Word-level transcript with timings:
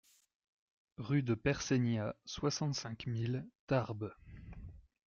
Rue 0.97 1.21
de 1.21 1.35
Perseigna, 1.35 2.15
soixante-cinq 2.25 3.05
mille 3.05 3.45
Tarbes 3.67 4.15